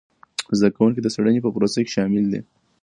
[0.57, 2.41] زده کوونکي د څېړنې په پروسه کي شامل دي.